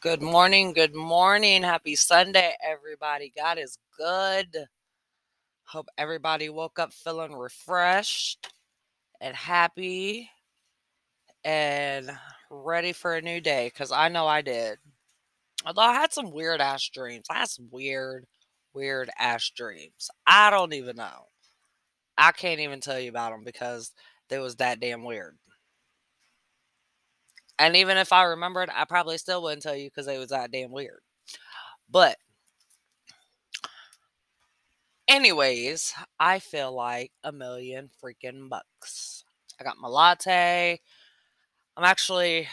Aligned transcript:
Good 0.00 0.22
morning. 0.22 0.74
Good 0.74 0.94
morning. 0.94 1.64
Happy 1.64 1.96
Sunday, 1.96 2.54
everybody. 2.64 3.32
God 3.36 3.58
is 3.58 3.80
good. 3.98 4.46
Hope 5.64 5.88
everybody 5.98 6.50
woke 6.50 6.78
up 6.78 6.92
feeling 6.92 7.34
refreshed 7.34 8.52
and 9.20 9.34
happy 9.34 10.30
and 11.44 12.12
ready 12.48 12.92
for 12.92 13.16
a 13.16 13.22
new 13.22 13.40
day 13.40 13.72
because 13.74 13.90
I 13.90 14.08
know 14.08 14.28
I 14.28 14.42
did. 14.42 14.78
Although 15.66 15.82
I 15.82 15.94
had 15.94 16.12
some 16.12 16.30
weird 16.30 16.60
ass 16.60 16.88
dreams. 16.90 17.26
I 17.28 17.40
had 17.40 17.48
some 17.48 17.68
weird, 17.72 18.24
weird 18.74 19.10
ass 19.18 19.50
dreams. 19.50 20.10
I 20.28 20.50
don't 20.50 20.74
even 20.74 20.94
know. 20.94 21.26
I 22.16 22.30
can't 22.30 22.60
even 22.60 22.80
tell 22.80 23.00
you 23.00 23.10
about 23.10 23.32
them 23.32 23.42
because 23.44 23.92
they 24.28 24.38
was 24.38 24.56
that 24.56 24.78
damn 24.78 25.02
weird. 25.02 25.36
And 27.58 27.76
even 27.76 27.96
if 27.96 28.12
I 28.12 28.24
remembered, 28.24 28.70
I 28.72 28.84
probably 28.84 29.18
still 29.18 29.42
wouldn't 29.42 29.62
tell 29.62 29.74
you 29.74 29.90
because 29.90 30.06
it 30.06 30.18
was 30.18 30.30
that 30.30 30.52
damn 30.52 30.70
weird. 30.70 31.00
But, 31.90 32.16
anyways, 35.08 35.94
I 36.20 36.38
feel 36.38 36.72
like 36.72 37.12
a 37.24 37.32
million 37.32 37.90
freaking 38.02 38.48
bucks. 38.48 39.24
I 39.60 39.64
got 39.64 39.78
my 39.78 39.88
latte. 39.88 40.80
I'm 41.76 41.84
actually, 41.84 42.48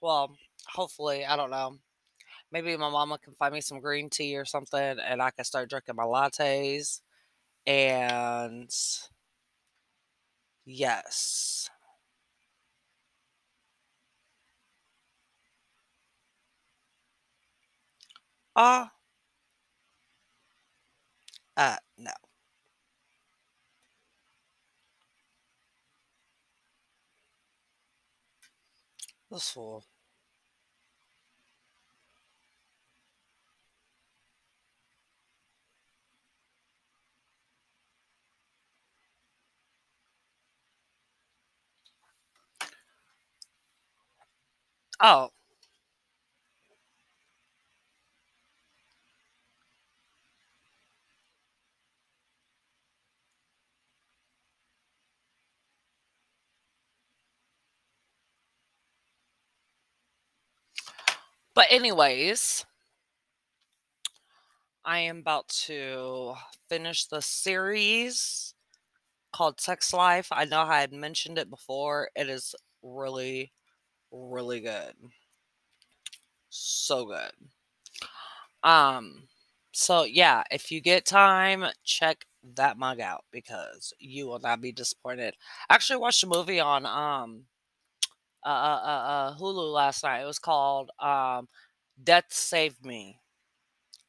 well, 0.00 0.36
hopefully, 0.68 1.24
I 1.24 1.36
don't 1.36 1.50
know. 1.50 1.76
Maybe 2.52 2.76
my 2.76 2.90
mama 2.90 3.18
can 3.18 3.34
find 3.34 3.54
me 3.54 3.60
some 3.60 3.80
green 3.80 4.10
tea 4.10 4.36
or 4.36 4.44
something 4.44 4.80
and 4.80 5.22
I 5.22 5.30
can 5.30 5.44
start 5.44 5.70
drinking 5.70 5.96
my 5.96 6.04
lattes. 6.04 7.00
And 7.66 8.70
yes, 10.64 11.70
Uh, 18.56 18.86
uh, 21.56 21.76
no. 21.98 22.12
This 29.30 29.50
fool. 29.50 29.84
Oh, 45.00 45.30
but 61.56 61.66
anyways, 61.70 62.66
I 64.84 65.00
am 65.00 65.18
about 65.18 65.48
to 65.66 66.34
finish 66.68 67.06
the 67.06 67.20
series 67.20 68.54
called 69.32 69.60
Sex 69.60 69.92
Life. 69.92 70.28
I 70.32 70.44
know 70.46 70.62
I 70.62 70.80
had 70.80 70.92
mentioned 70.92 71.38
it 71.38 71.50
before. 71.50 72.10
It 72.16 72.28
is 72.30 72.54
really, 72.82 73.52
really 74.12 74.60
good. 74.60 74.94
So 76.50 77.06
good. 77.06 77.32
Um, 78.62 79.28
so 79.72 80.04
yeah, 80.04 80.42
if 80.50 80.70
you 80.72 80.80
get 80.80 81.04
time, 81.06 81.64
check 81.84 82.26
that 82.54 82.78
mug 82.78 83.00
out 83.00 83.24
because 83.32 83.92
you 83.98 84.26
will 84.26 84.38
not 84.38 84.60
be 84.60 84.72
disappointed. 84.72 85.34
I 85.68 85.74
actually 85.74 85.98
watched 85.98 86.22
a 86.24 86.26
movie 86.26 86.60
on 86.60 86.86
um 86.86 87.44
uh, 88.48 88.80
uh, 88.84 89.32
uh, 89.32 89.36
Hulu 89.38 89.72
last 89.72 90.04
night. 90.04 90.22
It 90.22 90.26
was 90.26 90.38
called 90.38 90.90
um 91.00 91.48
Death 92.02 92.26
Saved 92.32 92.84
Me. 92.84 93.20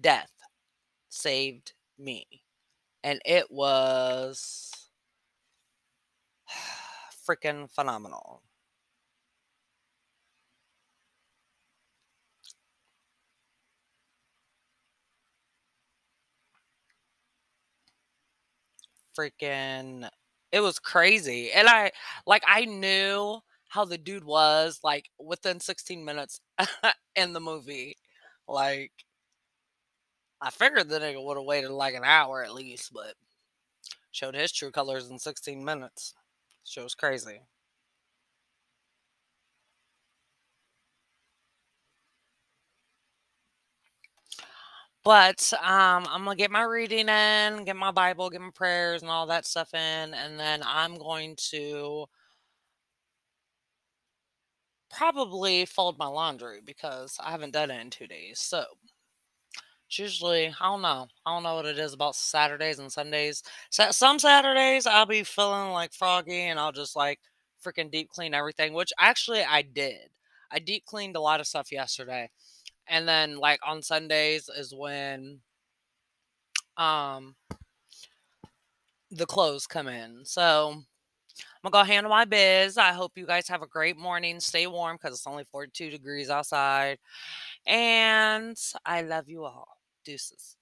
Death 0.00 0.32
saved 1.10 1.74
me. 1.98 2.26
And 3.04 3.20
it 3.26 3.50
was 3.50 4.72
freaking 7.26 7.70
phenomenal. 7.70 8.42
Freaking 19.18 20.08
it 20.52 20.60
was 20.60 20.78
crazy. 20.78 21.52
And 21.52 21.68
I 21.68 21.92
like 22.26 22.42
I 22.46 22.64
knew 22.64 23.40
how 23.70 23.86
the 23.86 23.98
dude 23.98 24.24
was 24.24 24.80
like 24.84 25.10
within 25.18 25.60
16 25.60 26.04
minutes 26.04 26.40
in 27.16 27.34
the 27.34 27.40
movie. 27.40 27.96
Like 28.48 28.92
I 30.40 30.50
figured 30.50 30.88
the 30.90 31.00
nigga 31.00 31.24
would 31.24 31.38
have 31.38 31.46
waited 31.46 31.70
like 31.70 31.94
an 31.94 32.04
hour 32.04 32.44
at 32.44 32.52
least, 32.52 32.92
but 32.92 33.14
showed 34.12 34.34
his 34.36 34.52
true 34.52 34.70
colors 34.72 35.10
in 35.10 35.18
16 35.18 35.64
minutes. 35.64 36.14
Show's 36.64 36.94
crazy. 36.94 37.42
But 45.02 45.52
um, 45.62 46.06
I'm 46.10 46.24
gonna 46.24 46.36
get 46.36 46.50
my 46.50 46.62
reading 46.62 47.08
in, 47.08 47.64
get 47.64 47.76
my 47.76 47.90
Bible, 47.90 48.28
get 48.30 48.40
my 48.42 48.50
prayers 48.54 49.00
and 49.02 49.10
all 49.10 49.26
that 49.28 49.46
stuff 49.46 49.72
in, 49.72 50.14
and 50.14 50.38
then 50.38 50.62
I'm 50.64 50.98
going 50.98 51.36
to 51.50 52.06
probably 54.90 55.64
fold 55.66 55.98
my 55.98 56.06
laundry 56.06 56.60
because 56.64 57.16
I 57.20 57.30
haven't 57.30 57.52
done 57.52 57.70
it 57.70 57.80
in 57.80 57.90
two 57.90 58.06
days. 58.06 58.40
So 58.40 58.64
it's 59.88 59.98
usually 59.98 60.54
I 60.60 60.66
don't 60.66 60.82
know. 60.82 61.08
I 61.26 61.34
don't 61.34 61.42
know 61.42 61.56
what 61.56 61.66
it 61.66 61.78
is 61.78 61.94
about 61.94 62.14
Saturdays 62.14 62.78
and 62.78 62.92
Sundays. 62.92 63.42
So, 63.70 63.90
some 63.90 64.18
Saturdays 64.18 64.86
I'll 64.86 65.06
be 65.06 65.24
feeling 65.24 65.72
like 65.72 65.92
froggy 65.92 66.42
and 66.42 66.60
I'll 66.60 66.72
just 66.72 66.94
like 66.96 67.18
freaking 67.64 67.90
deep 67.90 68.08
clean 68.08 68.32
everything, 68.34 68.72
which 68.72 68.92
actually 68.98 69.42
I 69.42 69.62
did. 69.62 70.10
I 70.50 70.58
deep 70.60 70.86
cleaned 70.86 71.16
a 71.16 71.20
lot 71.20 71.40
of 71.40 71.46
stuff 71.46 71.72
yesterday. 71.72 72.30
And 72.88 73.08
then 73.08 73.38
like 73.38 73.60
on 73.66 73.82
Sundays 73.82 74.48
is 74.48 74.74
when 74.74 75.40
um 76.76 77.34
the 79.10 79.26
clothes 79.26 79.66
come 79.66 79.88
in. 79.88 80.24
So 80.24 80.84
I'm 81.62 81.70
gonna 81.70 81.84
go 81.84 81.86
handle 81.92 82.10
my 82.10 82.24
biz. 82.24 82.78
I 82.78 82.92
hope 82.92 83.12
you 83.16 83.26
guys 83.26 83.48
have 83.48 83.62
a 83.62 83.66
great 83.66 83.96
morning. 83.98 84.40
Stay 84.40 84.66
warm 84.66 84.96
because 84.96 85.16
it's 85.16 85.26
only 85.26 85.44
42 85.52 85.90
degrees 85.90 86.30
outside. 86.30 86.98
And 87.66 88.56
I 88.86 89.02
love 89.02 89.28
you 89.28 89.44
all. 89.44 89.68
Deuces. 90.04 90.56